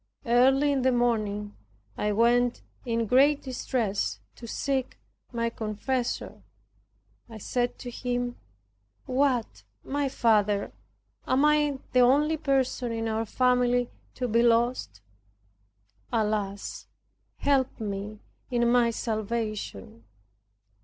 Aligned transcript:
Early 0.25 0.71
in 0.71 0.81
the 0.81 0.91
morning 0.91 1.55
I 1.95 2.11
went 2.11 2.63
in 2.87 3.05
great 3.05 3.43
distress 3.43 4.19
to 4.35 4.47
seek 4.47 4.97
my 5.31 5.51
confessor. 5.51 6.41
I 7.29 7.37
said 7.37 7.77
to 7.77 7.91
him, 7.91 8.37
"What! 9.05 9.63
my 9.83 10.09
father, 10.09 10.73
am 11.27 11.45
I 11.45 11.77
the 11.93 11.99
only 11.99 12.35
person 12.37 12.91
in 12.91 13.07
our 13.07 13.25
family 13.27 13.91
to 14.15 14.27
be 14.27 14.41
lost? 14.41 15.01
Alas; 16.11 16.87
help 17.37 17.79
me 17.79 18.21
in 18.49 18.67
my 18.71 18.89
salvation." 18.89 20.05